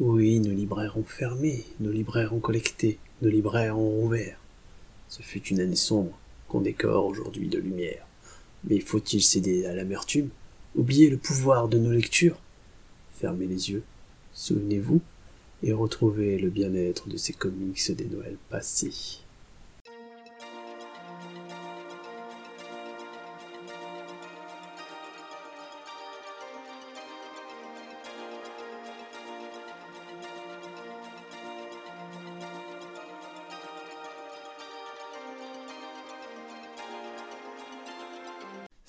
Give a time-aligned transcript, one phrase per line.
[0.00, 4.40] Oui, nos libraires ont fermé, nos libraires ont collecté, nos libraires ont rouvert.
[5.08, 8.04] Ce fut une année sombre qu'on décore aujourd'hui de lumière.
[8.64, 10.30] Mais faut-il céder à l'amertume?
[10.74, 12.40] Oublier le pouvoir de nos lectures?
[13.12, 13.84] Fermez les yeux,
[14.32, 15.00] souvenez-vous,
[15.62, 19.20] et retrouvez le bien-être de ces comics des Noëls passés.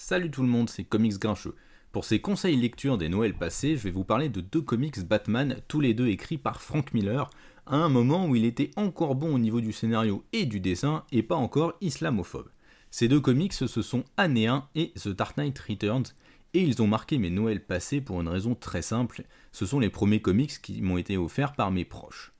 [0.07, 1.55] Salut tout le monde, c'est Comics Grincheux.
[1.91, 5.55] Pour ces conseils lecture des Noëls passés, je vais vous parler de deux comics Batman,
[5.67, 7.27] tous les deux écrits par Frank Miller,
[7.65, 11.05] à un moment où il était encore bon au niveau du scénario et du dessin,
[11.11, 12.51] et pas encore islamophobe.
[12.91, 16.13] Ces deux comics, ce sont Année 1 et The Dark Knight Returns,
[16.53, 19.89] et ils ont marqué mes Noëls passés pour une raison très simple, ce sont les
[19.89, 22.31] premiers comics qui m'ont été offerts par mes proches.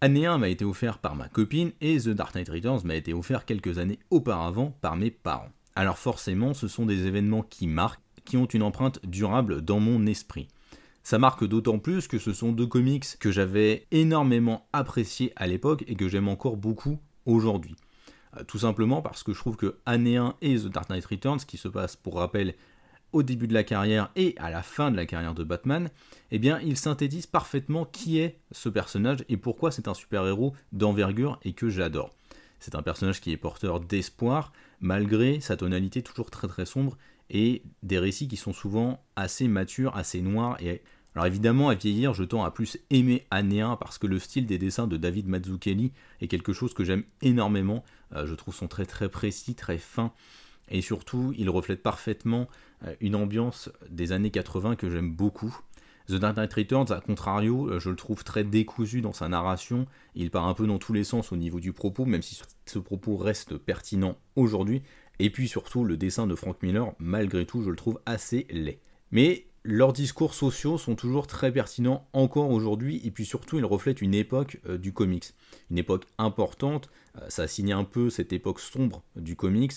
[0.00, 3.14] Année 1 m'a été offert par ma copine, et The Dark Knight Returns m'a été
[3.14, 8.02] offert quelques années auparavant par mes parents alors forcément ce sont des événements qui marquent,
[8.24, 10.48] qui ont une empreinte durable dans mon esprit.
[11.02, 15.84] Ça marque d'autant plus que ce sont deux comics que j'avais énormément appréciés à l'époque
[15.86, 17.76] et que j'aime encore beaucoup aujourd'hui.
[18.38, 21.40] Euh, tout simplement parce que je trouve que Année 1 et The Dark Knight Returns,
[21.46, 22.54] qui se passe pour rappel
[23.12, 25.90] au début de la carrière et à la fin de la carrière de Batman,
[26.30, 31.38] eh bien, ils synthétisent parfaitement qui est ce personnage et pourquoi c'est un super-héros d'envergure
[31.42, 32.10] et que j'adore.
[32.58, 34.52] C'est un personnage qui est porteur d'espoir,
[34.84, 36.96] malgré sa tonalité toujours très très sombre,
[37.30, 40.58] et des récits qui sont souvent assez matures, assez noirs.
[40.60, 40.82] Et...
[41.14, 44.58] Alors évidemment, à vieillir, je tends à plus aimer Anéa parce que le style des
[44.58, 47.82] dessins de David Mazzucchelli est quelque chose que j'aime énormément.
[48.14, 50.12] Euh, je trouve son trait très précis, très fin,
[50.68, 52.48] et surtout, il reflète parfaitement
[52.84, 55.56] euh, une ambiance des années 80 que j'aime beaucoup.
[56.08, 59.86] The Dark Knight Returns, à contrario, euh, je le trouve très décousu dans sa narration.
[60.14, 62.78] Il part un peu dans tous les sens au niveau du propos, même si ce
[62.78, 64.82] propos reste pertinent aujourd'hui.
[65.18, 68.80] Et puis surtout, le dessin de Frank Miller, malgré tout, je le trouve assez laid.
[69.12, 74.02] Mais leurs discours sociaux sont toujours très pertinents encore aujourd'hui, et puis surtout, ils reflètent
[74.02, 75.32] une époque euh, du comics.
[75.70, 79.72] Une époque importante, euh, ça signe un peu cette époque sombre du comics,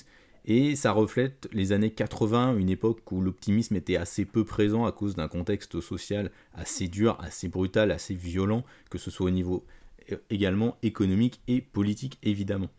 [0.47, 4.94] et ça reflète les années 80, une époque où l'optimisme était assez peu présent à
[4.94, 9.66] cause d'un contexte social assez dur, assez brutal, assez violent, que ce soit au niveau
[10.30, 12.69] également économique et politique évidemment.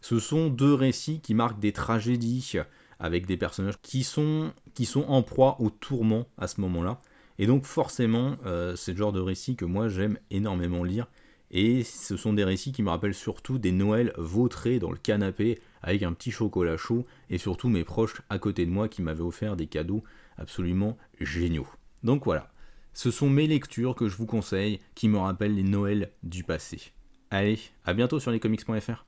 [0.00, 2.54] Ce sont deux récits qui marquent des tragédies
[3.00, 7.00] avec des personnages qui sont, qui sont en proie au tourment à ce moment-là.
[7.40, 11.08] Et donc forcément, euh, c'est le genre de récit que moi j'aime énormément lire.
[11.50, 15.58] Et ce sont des récits qui me rappellent surtout des Noëls vautrés dans le canapé
[15.82, 19.20] avec un petit chocolat chaud et surtout mes proches à côté de moi qui m'avaient
[19.20, 20.02] offert des cadeaux
[20.36, 21.68] absolument géniaux.
[22.02, 22.50] Donc voilà,
[22.94, 26.92] ce sont mes lectures que je vous conseille qui me rappellent les Noëls du passé.
[27.30, 29.06] Allez, à bientôt sur lescomics.fr.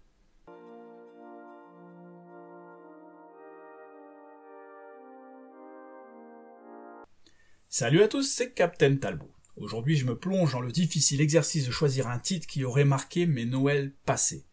[7.68, 9.30] Salut à tous, c'est Captain Talbot.
[9.56, 13.26] Aujourd'hui, je me plonge dans le difficile exercice de choisir un titre qui aurait marqué
[13.26, 14.44] mes Noëls passés.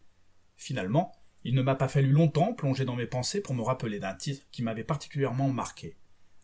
[0.56, 1.12] Finalement,
[1.44, 4.46] il ne m'a pas fallu longtemps plonger dans mes pensées pour me rappeler d'un titre
[4.50, 5.96] qui m'avait particulièrement marqué.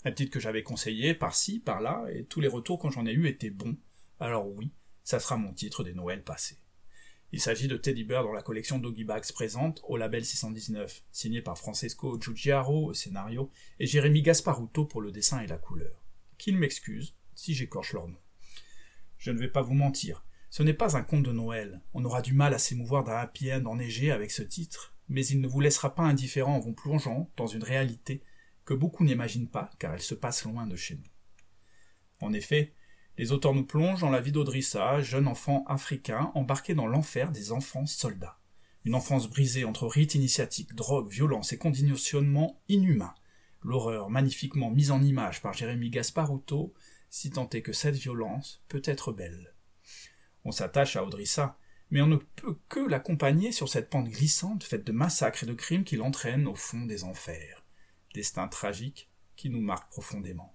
[0.04, 3.26] Un titre que j'avais conseillé par-ci, par-là, et tous les retours que j'en ai eus
[3.26, 3.76] étaient bons.
[4.20, 4.70] Alors oui,
[5.04, 6.58] ça sera mon titre des Noëls passés.
[7.32, 11.42] Il s'agit de Teddy Bear dans la collection Doggy Bags présente au label 619, signé
[11.42, 16.02] par Francesco Giugiaro au scénario et Jérémy Gasparuto pour le dessin et la couleur.
[16.38, 18.18] Qu'il m'excuse si j'écorche leur nom.
[19.18, 20.24] Je ne vais pas vous mentir,
[20.56, 21.82] ce n'est pas un conte de Noël.
[21.92, 25.42] On aura du mal à s'émouvoir d'un happy end enneigé avec ce titre, mais il
[25.42, 28.22] ne vous laissera pas indifférent en vous plongeant dans une réalité
[28.64, 32.26] que beaucoup n'imaginent pas car elle se passe loin de chez nous.
[32.26, 32.72] En effet,
[33.18, 37.52] les auteurs nous plongent dans la vie d'Audrissa, jeune enfant africain embarqué dans l'enfer des
[37.52, 38.38] enfants soldats.
[38.86, 43.14] Une enfance brisée entre rites initiatiques, drogue, violence et conditionnement inhumain.
[43.60, 46.72] L'horreur magnifiquement mise en image par Jérémy Gasparuto,
[47.10, 49.52] si tant est que cette violence peut être belle.
[50.46, 51.58] On s'attache à Audrissa,
[51.90, 55.54] mais on ne peut que l'accompagner sur cette pente glissante faite de massacres et de
[55.54, 57.64] crimes qui l'entraînent au fond des enfers.
[58.14, 60.54] Destin tragique qui nous marque profondément.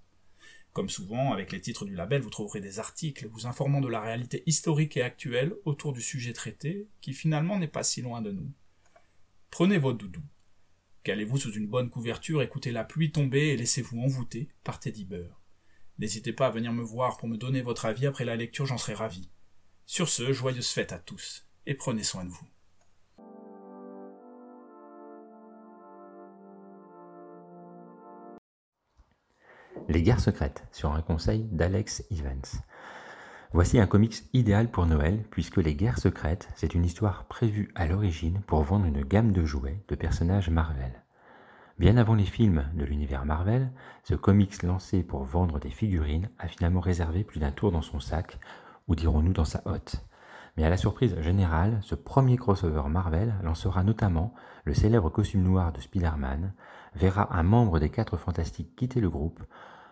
[0.72, 4.00] Comme souvent, avec les titres du label, vous trouverez des articles vous informant de la
[4.00, 8.32] réalité historique et actuelle autour du sujet traité, qui finalement n'est pas si loin de
[8.32, 8.50] nous.
[9.50, 10.24] Prenez votre doudou.
[11.04, 15.42] Calez-vous sous une bonne couverture, écoutez la pluie tomber et laissez-vous envoûter par Teddy Bear.
[16.00, 18.78] N'hésitez pas à venir me voir pour me donner votre avis après la lecture, j'en
[18.78, 19.30] serai ravi.
[19.92, 22.48] Sur ce, joyeuse fête à tous, et prenez soin de vous.
[29.90, 32.40] Les guerres secrètes, sur un conseil d'Alex Evans.
[33.52, 37.86] Voici un comics idéal pour Noël, puisque Les Guerres Secrètes, c'est une histoire prévue à
[37.86, 41.04] l'origine pour vendre une gamme de jouets de personnages Marvel.
[41.80, 43.74] Bien avant les films de l'univers Marvel,
[44.06, 48.00] ce comics lancé pour vendre des figurines a finalement réservé plus d'un tour dans son
[48.00, 48.40] sac,
[48.92, 50.04] ou dirons-nous dans sa hotte.
[50.58, 54.34] Mais à la surprise générale, ce premier crossover Marvel lancera notamment
[54.66, 56.54] le célèbre costume noir de Spider-Man,
[56.94, 59.42] verra un membre des quatre fantastiques quitter le groupe,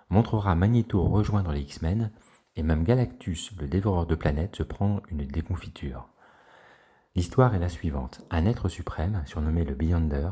[0.09, 2.11] montrera Magneto rejoindre les X-Men,
[2.57, 6.09] et même Galactus, le dévoreur de planètes, se prendre une déconfiture.
[7.15, 8.25] L'histoire est la suivante.
[8.31, 10.31] Un être suprême, surnommé le Beyonder,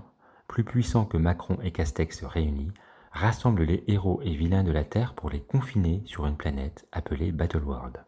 [0.50, 2.74] plus puissant que Macron et Castex réunis,
[3.14, 7.32] rassemble les héros et vilains de la Terre pour les confiner sur une planète appelée
[7.32, 8.07] Battleworld.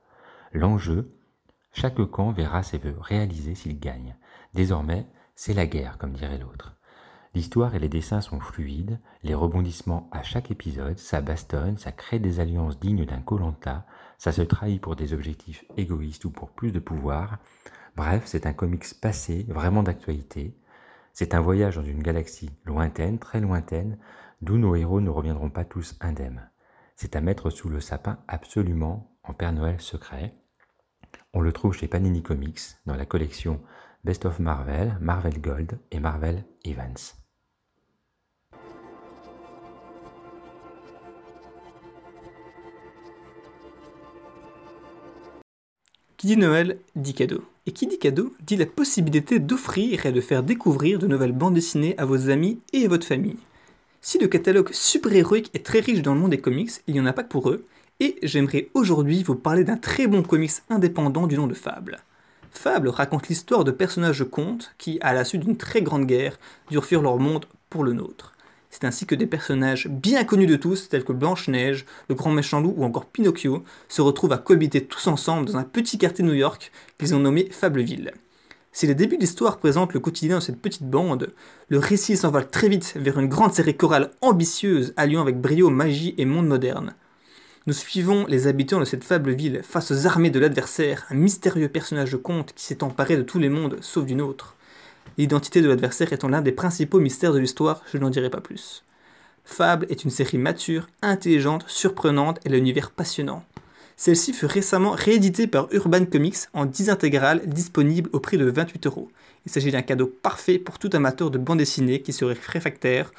[0.54, 1.16] L'enjeu,
[1.72, 4.16] chaque camp verra ses vœux réalisés s'il gagne.
[4.54, 5.06] Désormais,
[5.36, 6.76] c'est la guerre, comme dirait l'autre.
[7.36, 12.18] L'histoire et les dessins sont fluides, les rebondissements à chaque épisode, ça bastonne, ça crée
[12.18, 13.86] des alliances dignes d'un Colanta,
[14.18, 17.38] ça se trahit pour des objectifs égoïstes ou pour plus de pouvoir.
[17.96, 20.58] Bref, c'est un comics passé, vraiment d'actualité.
[21.14, 24.00] C'est un voyage dans une galaxie lointaine, très lointaine,
[24.42, 26.50] d'où nos héros ne reviendront pas tous indemnes.
[26.96, 30.34] C'est à mettre sous le sapin absolument Père Noël secret.
[31.34, 33.62] On le trouve chez Panini Comics dans la collection
[34.04, 36.96] Best of Marvel, Marvel Gold et Marvel Evans.
[46.18, 47.46] Qui dit Noël dit cadeau.
[47.66, 51.54] Et qui dit cadeau dit la possibilité d'offrir et de faire découvrir de nouvelles bandes
[51.54, 53.38] dessinées à vos amis et à votre famille.
[54.02, 57.06] Si le catalogue super-héroïque est très riche dans le monde des comics, il n'y en
[57.06, 57.66] a pas que pour eux,
[58.00, 62.00] et j'aimerais aujourd'hui vous parler d'un très bon comics indépendant du nom de Fable.
[62.52, 66.86] Fable raconte l'histoire de personnages contes qui, à la suite d'une très grande guerre, durent
[66.86, 68.34] fuir leur monde pour le nôtre.
[68.70, 72.62] C'est ainsi que des personnages bien connus de tous, tels que Blanche-Neige, le Grand Méchant
[72.62, 76.30] Loup ou encore Pinocchio, se retrouvent à cohabiter tous ensemble dans un petit quartier de
[76.30, 78.14] New York qu'ils ont nommé Fableville.
[78.72, 81.34] Si les débuts de l'histoire présentent le quotidien de cette petite bande,
[81.70, 86.14] le récit s'envole très vite vers une grande série chorale ambitieuse alliant avec brio magie
[86.20, 86.94] et monde moderne.
[87.68, 91.68] Nous suivons les habitants de cette fable ville face aux armées de l'adversaire, un mystérieux
[91.68, 94.56] personnage de conte qui s'est emparé de tous les mondes sauf d'une autre.
[95.18, 98.86] L'identité de l'adversaire étant l'un des principaux mystères de l'histoire, je n'en dirai pas plus.
[99.44, 103.44] Fable est une série mature, intelligente, surprenante et l'univers passionnant.
[103.98, 108.88] Celle-ci fut récemment rééditée par Urban Comics en 10 intégrales disponibles au prix de 28
[108.88, 109.10] euros.
[109.46, 113.12] Il s'agit d'un cadeau parfait pour tout amateur de bande dessinée qui serait réfractaire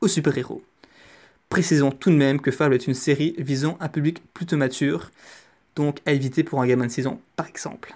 [0.00, 0.62] aux super-héros.
[1.48, 5.10] Précisons tout de même que Fable est une série visant un public plutôt mature,
[5.74, 7.94] donc à éviter pour un gamin de 6 ans par exemple.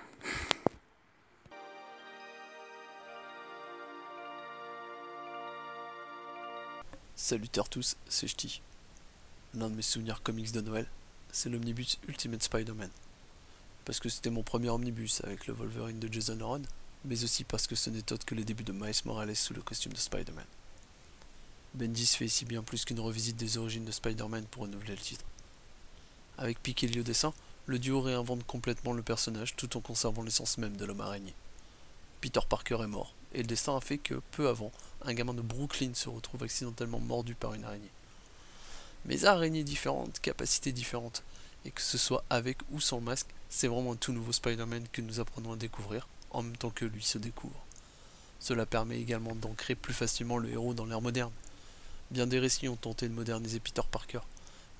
[7.17, 8.61] Salut à tous, c'est Ch'ti.
[9.55, 10.87] L'un de mes souvenirs comics de Noël,
[11.31, 12.91] c'est l'omnibus Ultimate Spider-Man.
[13.85, 16.63] Parce que c'était mon premier omnibus avec le Wolverine de Jason Aaron,
[17.05, 19.63] mais aussi parce que ce n'est autre que les débuts de Miles Morales sous le
[19.63, 20.45] costume de Spider-Man.
[21.75, 25.25] Bendis fait ici bien plus qu'une revisite des origines de Spider-Man pour renouveler le titre.
[26.37, 27.33] Avec Piquet au dessin,
[27.67, 31.35] le duo réinvente complètement le personnage tout en conservant l'essence même de l'homme araignée.
[32.21, 34.73] Peter Parker est mort, et le destin a fait que, peu avant,
[35.03, 37.93] un gamin de Brooklyn se retrouve accidentellement mordu par une araignée.
[39.05, 41.23] Mais araignées différentes, capacités différentes,
[41.65, 45.03] et que ce soit avec ou sans masque, c'est vraiment un tout nouveau Spider-Man que
[45.03, 47.63] nous apprenons à découvrir, en même temps que lui se découvre.
[48.41, 51.33] Cela permet également d'ancrer plus facilement le héros dans l'ère moderne.
[52.11, 54.21] Bien des récits ont tenté de moderniser Peter Parker,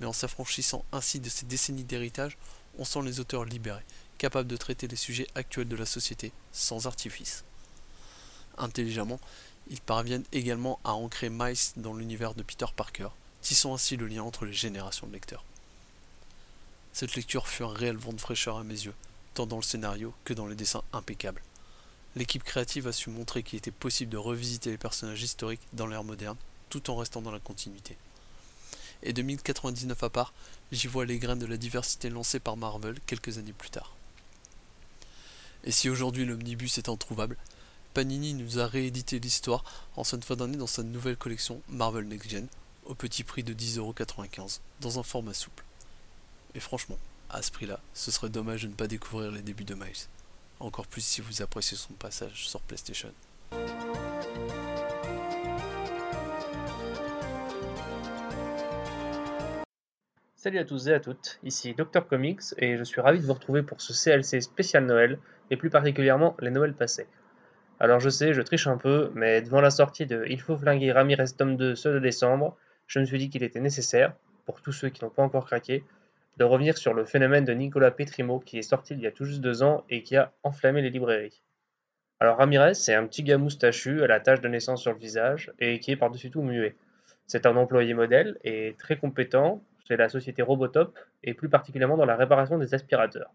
[0.01, 2.37] mais en s'affranchissant ainsi de ces décennies d'héritage,
[2.79, 3.85] on sent les auteurs libérés,
[4.19, 7.45] capables de traiter les sujets actuels de la société, sans artifice.
[8.59, 9.21] Intelligemment,
[9.71, 13.09] ils parviennent également à ancrer Miles dans l'univers de Peter Parker,
[13.43, 15.45] tissant ainsi le lien entre les générations de lecteurs.
[16.93, 18.95] Cette lecture fut un réel vent de fraîcheur à mes yeux,
[19.35, 21.43] tant dans le scénario que dans les dessins impeccables.
[22.17, 26.03] L'équipe créative a su montrer qu'il était possible de revisiter les personnages historiques dans l'ère
[26.03, 26.37] moderne,
[26.71, 27.97] tout en restant dans la continuité.
[29.03, 30.33] Et de 1099 à part,
[30.73, 33.95] j'y vois les graines de la diversité lancée par Marvel quelques années plus tard.
[35.65, 37.37] Et si aujourd'hui l'omnibus est introuvable,
[37.93, 39.65] Panini nous a réédité l'histoire
[39.97, 42.47] en cette fin d'année dans sa nouvelle collection Marvel Next Gen,
[42.87, 45.65] au petit prix de 10,95€, dans un format souple.
[46.55, 46.99] Et franchement,
[47.29, 50.07] à ce prix-là, ce serait dommage de ne pas découvrir les débuts de Miles.
[50.61, 53.13] Encore plus si vous appréciez son passage sur PlayStation.
[60.43, 63.35] Salut à tous et à toutes, ici Dr Comics et je suis ravi de vous
[63.35, 65.19] retrouver pour ce CLC spécial Noël
[65.51, 67.07] et plus particulièrement les Noëls passés.
[67.79, 70.93] Alors je sais, je triche un peu, mais devant la sortie de Il faut flinguer
[70.93, 72.57] Ramirez tome 2 ce de décembre,
[72.87, 74.15] je me suis dit qu'il était nécessaire,
[74.47, 75.85] pour tous ceux qui n'ont pas encore craqué,
[76.39, 79.27] de revenir sur le phénomène de Nicolas Petrimo qui est sorti il y a tout
[79.27, 81.43] juste deux ans et qui a enflammé les librairies.
[82.19, 85.53] Alors Ramirez, c'est un petit gars moustachu à la tache de naissance sur le visage
[85.59, 86.77] et qui est par-dessus tout muet.
[87.27, 89.63] C'est un employé modèle et très compétent
[89.97, 93.33] la société Robotop et plus particulièrement dans la réparation des aspirateurs.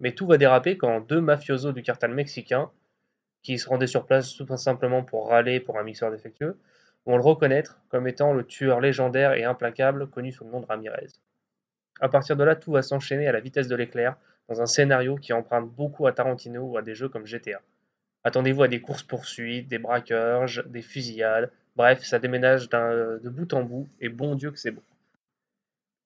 [0.00, 2.70] Mais tout va déraper quand deux mafiosos du cartel mexicain,
[3.42, 6.58] qui se rendaient sur place tout simplement pour râler pour un mixeur défectueux,
[7.06, 10.66] vont le reconnaître comme étant le tueur légendaire et implacable connu sous le nom de
[10.66, 11.08] Ramirez.
[12.00, 14.16] À partir de là, tout va s'enchaîner à la vitesse de l'éclair,
[14.48, 17.60] dans un scénario qui emprunte beaucoup à Tarantino ou à des jeux comme GTA.
[18.24, 23.88] Attendez-vous à des courses-poursuites, des braquages, des fusillades, bref, ça déménage de bout en bout,
[24.00, 24.82] et bon Dieu que c'est bon.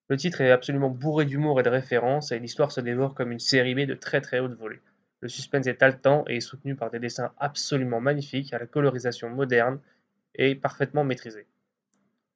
[0.09, 3.41] Le titre est absolument bourré d'humour et de références, et l'histoire se dévore comme une
[3.41, 4.81] série B de très très haute volée.
[5.21, 9.31] Le suspense est haletant et est soutenu par des dessins absolument magnifiques à la colorisation
[9.31, 9.81] moderne
[10.37, 11.47] et parfaitement maîtrisée.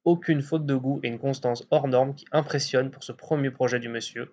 [0.05, 3.79] Aucune faute de goût et une constance hors norme qui impressionne pour ce premier projet
[3.79, 4.33] du monsieur.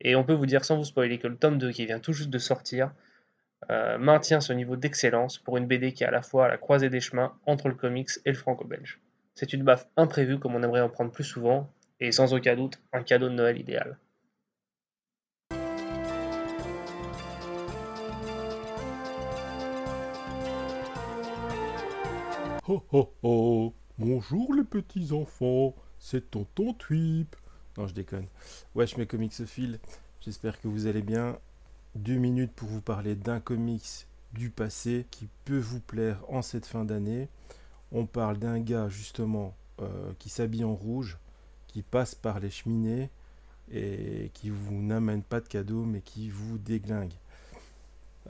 [0.00, 2.12] Et on peut vous dire sans vous spoiler que le tome 2 qui vient tout
[2.12, 2.92] juste de sortir
[3.70, 6.58] euh, maintient ce niveau d'excellence pour une BD qui est à la fois à la
[6.58, 9.00] croisée des chemins entre le comics et le franco-belge.
[9.34, 11.70] C'est une baffe imprévue comme on aimerait en prendre plus souvent,
[12.04, 13.98] et sans aucun doute un cadeau de Noël idéal.
[22.68, 27.36] Ho ho ho Bonjour les petits enfants, c'est tonton Twip.
[27.78, 28.26] Non, je déconne.
[28.74, 29.06] Wesh mes
[29.46, 29.78] fil,
[30.20, 31.38] j'espère que vous allez bien.
[31.94, 36.66] Deux minutes pour vous parler d'un comics du passé qui peut vous plaire en cette
[36.66, 37.28] fin d'année.
[37.92, 41.18] On parle d'un gars justement euh, qui s'habille en rouge,
[41.74, 43.10] qui passe par les cheminées
[43.72, 47.14] et qui vous n'amène pas de cadeaux mais qui vous déglingue.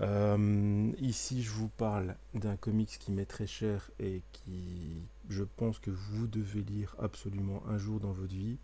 [0.01, 4.97] Euh, ici, je vous parle d'un comics qui m'est très cher et qui,
[5.29, 8.57] je pense que vous devez lire absolument un jour dans votre vie.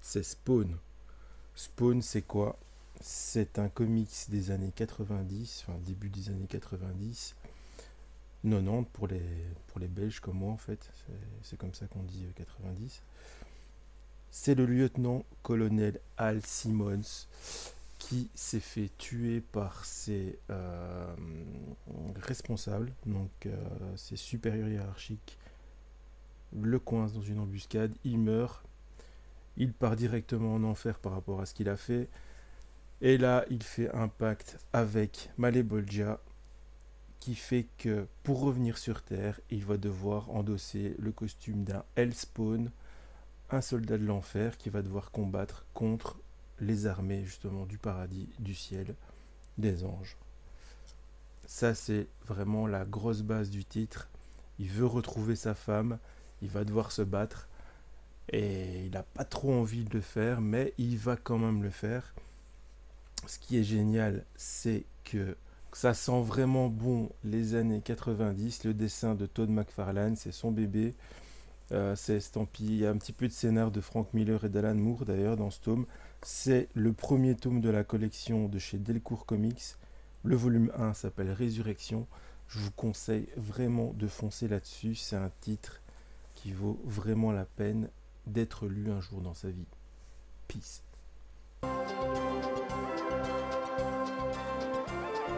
[0.00, 0.76] C'est Spawn.
[1.54, 2.58] Spawn, c'est quoi?
[3.00, 7.36] C'est un comics des années 90, enfin début des années 90,
[8.42, 9.22] 90 pour les,
[9.68, 10.90] pour les Belges comme moi en fait.
[11.42, 13.00] C'est comme ça qu'on dit 90.
[14.30, 17.26] C'est le lieutenant-colonel Al Simmons
[17.98, 21.14] qui s'est fait tuer par ses euh,
[22.16, 23.56] responsables, donc euh,
[23.96, 25.38] ses supérieurs hiérarchiques,
[26.58, 28.64] le coince dans une embuscade, il meurt,
[29.56, 32.08] il part directement en enfer par rapport à ce qu'il a fait,
[33.00, 36.20] et là il fait un pacte avec Malebolgia
[37.20, 42.70] qui fait que pour revenir sur Terre, il va devoir endosser le costume d'un Hellspawn,
[43.50, 46.18] un soldat de l'enfer qui va devoir combattre contre
[46.60, 48.94] les armées justement du paradis, du ciel,
[49.56, 50.16] des anges.
[51.46, 54.08] Ça c'est vraiment la grosse base du titre.
[54.58, 55.98] Il veut retrouver sa femme,
[56.42, 57.48] il va devoir se battre
[58.30, 61.70] et il n'a pas trop envie de le faire, mais il va quand même le
[61.70, 62.14] faire.
[63.26, 65.36] Ce qui est génial, c'est que
[65.72, 68.64] ça sent vraiment bon les années 90.
[68.64, 70.94] Le dessin de Todd McFarlane, c'est son bébé.
[71.72, 72.72] Euh, c'est estampillé.
[72.72, 75.36] Il y a un petit peu de scénar de Frank Miller et d'Alan Moore d'ailleurs
[75.36, 75.86] dans ce tome.
[76.22, 79.76] C'est le premier tome de la collection de chez Delcourt Comics.
[80.24, 82.06] Le volume 1 s'appelle Résurrection.
[82.48, 84.94] Je vous conseille vraiment de foncer là-dessus.
[84.94, 85.80] C'est un titre
[86.34, 87.88] qui vaut vraiment la peine
[88.26, 89.66] d'être lu un jour dans sa vie.
[90.46, 90.82] Peace.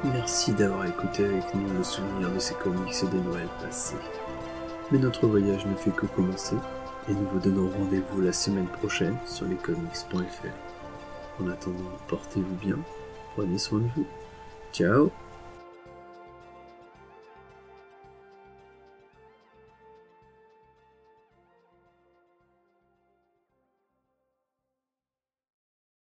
[0.05, 3.97] Merci d'avoir écouté avec nous le souvenir de ces comics de Noël passés.
[4.91, 6.57] Mais notre voyage ne fait que commencer
[7.09, 11.43] et nous vous donnons rendez-vous la semaine prochaine sur lescomics.fr.
[11.43, 12.77] En attendant, portez-vous bien,
[13.35, 14.07] prenez soin de vous.
[14.73, 15.11] Ciao